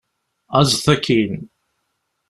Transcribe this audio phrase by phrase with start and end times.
[0.59, 1.33] Aẓet akkin!